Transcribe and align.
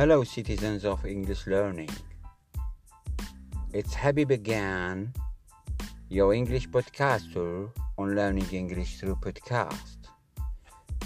Hello, 0.00 0.24
citizens 0.24 0.86
of 0.86 1.04
English 1.04 1.46
learning. 1.46 1.90
It's 3.74 3.92
Happy 3.92 4.24
Began, 4.24 5.12
your 6.08 6.32
English 6.32 6.70
podcaster 6.70 7.70
on 7.98 8.16
learning 8.16 8.46
English 8.50 8.96
through 8.96 9.16
podcast. 9.16 9.98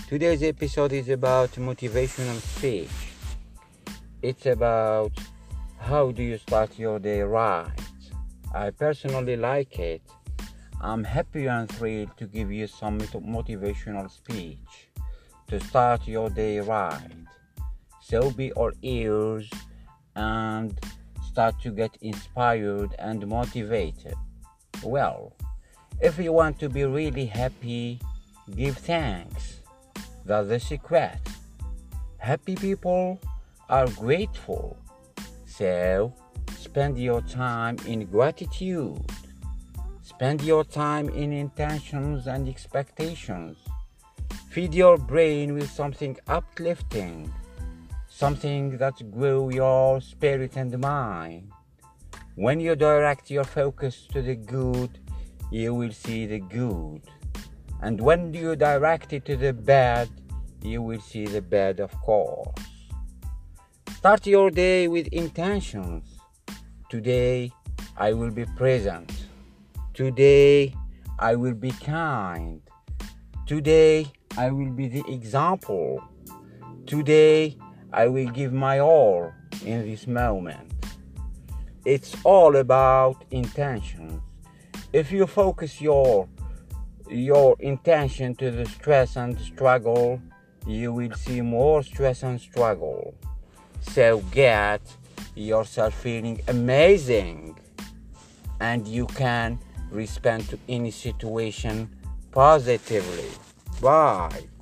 Today's 0.06 0.44
episode 0.44 0.92
is 0.92 1.08
about 1.08 1.50
motivational 1.56 2.38
speech. 2.38 3.10
It's 4.22 4.46
about 4.46 5.10
how 5.80 6.12
do 6.12 6.22
you 6.22 6.38
start 6.38 6.78
your 6.78 7.00
day 7.00 7.22
right. 7.22 7.72
I 8.54 8.70
personally 8.70 9.36
like 9.36 9.76
it. 9.80 10.02
I'm 10.80 11.02
happy 11.02 11.46
and 11.46 11.68
thrilled 11.68 12.16
to 12.18 12.28
give 12.28 12.52
you 12.52 12.68
some 12.68 13.00
motivational 13.00 14.08
speech 14.08 14.88
to 15.48 15.58
start 15.58 16.06
your 16.06 16.30
day 16.30 16.60
right 16.60 17.23
so 18.04 18.30
be 18.30 18.52
our 18.52 18.74
ears 18.82 19.48
and 20.14 20.78
start 21.26 21.58
to 21.62 21.70
get 21.70 21.96
inspired 22.02 22.94
and 22.98 23.26
motivated. 23.26 24.14
Well, 24.82 25.32
if 26.02 26.18
you 26.18 26.30
want 26.32 26.58
to 26.60 26.68
be 26.68 26.84
really 26.84 27.24
happy, 27.24 27.98
give 28.54 28.76
thanks. 28.76 29.60
That's 30.26 30.48
the 30.48 30.60
secret. 30.60 31.18
Happy 32.18 32.56
people 32.56 33.20
are 33.70 33.88
grateful. 33.88 34.76
So, 35.46 36.12
spend 36.58 36.98
your 36.98 37.22
time 37.22 37.78
in 37.86 38.04
gratitude. 38.04 39.00
Spend 40.02 40.42
your 40.42 40.62
time 40.62 41.08
in 41.08 41.32
intentions 41.32 42.26
and 42.26 42.48
expectations. 42.50 43.56
Feed 44.50 44.74
your 44.74 44.98
brain 44.98 45.54
with 45.54 45.70
something 45.70 46.18
uplifting 46.28 47.32
something 48.14 48.78
that 48.78 49.10
grow 49.10 49.48
your 49.48 50.00
spirit 50.00 50.56
and 50.56 50.78
mind. 50.78 51.50
When 52.36 52.60
you 52.60 52.76
direct 52.76 53.28
your 53.28 53.42
focus 53.42 54.06
to 54.12 54.22
the 54.22 54.36
good, 54.36 55.00
you 55.50 55.74
will 55.74 55.90
see 55.90 56.24
the 56.24 56.38
good. 56.38 57.02
And 57.82 58.00
when 58.00 58.32
you 58.32 58.54
direct 58.54 59.12
it 59.12 59.24
to 59.24 59.36
the 59.36 59.52
bad, 59.52 60.08
you 60.62 60.80
will 60.80 61.00
see 61.00 61.26
the 61.26 61.42
bad, 61.42 61.80
of 61.80 61.90
course. 62.02 62.54
Start 63.96 64.28
your 64.28 64.48
day 64.52 64.86
with 64.86 65.08
intentions. 65.08 66.04
Today, 66.88 67.50
I 67.96 68.12
will 68.12 68.30
be 68.30 68.44
present. 68.56 69.10
Today, 69.92 70.72
I 71.18 71.34
will 71.34 71.54
be 71.54 71.72
kind. 71.72 72.62
Today, 73.46 74.06
I 74.38 74.52
will 74.52 74.70
be 74.70 74.86
the 74.86 75.02
example. 75.08 76.00
Today, 76.86 77.58
I 77.94 78.08
will 78.08 78.28
give 78.30 78.52
my 78.52 78.80
all 78.80 79.32
in 79.64 79.88
this 79.88 80.08
moment. 80.08 80.72
It's 81.84 82.16
all 82.24 82.56
about 82.56 83.24
intentions. 83.30 84.20
If 84.92 85.12
you 85.12 85.28
focus 85.28 85.80
your 85.80 86.28
your 87.08 87.54
intention 87.60 88.34
to 88.36 88.50
the 88.50 88.66
stress 88.66 89.16
and 89.16 89.38
struggle, 89.38 90.20
you 90.66 90.92
will 90.92 91.12
see 91.12 91.40
more 91.40 91.84
stress 91.84 92.24
and 92.24 92.40
struggle. 92.40 93.14
So 93.80 94.22
get 94.32 94.80
yourself 95.36 95.94
feeling 95.94 96.40
amazing 96.48 97.56
and 98.60 98.88
you 98.88 99.06
can 99.06 99.60
respond 99.90 100.48
to 100.48 100.58
any 100.68 100.90
situation 100.90 101.94
positively. 102.32 103.30
Bye. 103.80 104.53